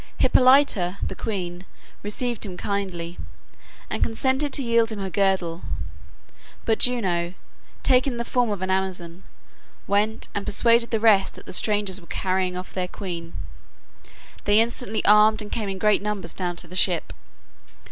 [0.17, 1.63] Hippolyta, the queen,
[2.01, 3.19] received him kindly,
[3.87, 5.61] and consented to yield him her girdle,
[6.65, 7.35] but Juno,
[7.83, 9.21] taking the form of an Amazon,
[9.85, 13.33] went and persuaded the rest that the strangers were carrying off their queen.
[14.45, 17.13] They instantly armed and came in great numbers down to the ship.